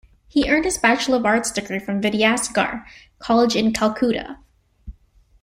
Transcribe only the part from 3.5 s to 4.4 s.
in Calcutta.